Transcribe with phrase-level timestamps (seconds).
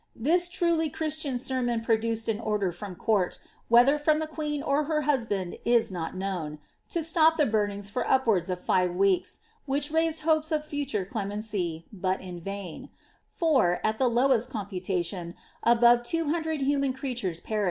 [0.15, 4.85] This truly Christian sermon produced an order from com t, whether from the queen or
[4.85, 6.57] her husband is not known,
[6.89, 11.07] to stop the burnings l<ir up wards of five weeks, which raised hopes of futare
[11.07, 12.89] clemeacy, but in vaia i
[13.27, 17.19] for, at the lowest computationt above two hundred human crea •Tlii» fani it told neatly
[17.19, 17.53] in Uic word, of Dr.
[17.53, 17.59] Sni.iliey.